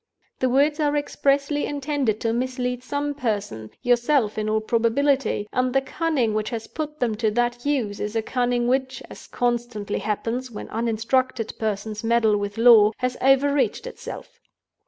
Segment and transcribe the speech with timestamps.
[0.39, 6.49] The words are expressly intended to mislead some person—yourself in all probability—and the cunning which
[6.49, 11.53] has put them to that use is a cunning which (as constantly happens when uninstructed
[11.59, 14.39] persons meddle with law) has overreached itself.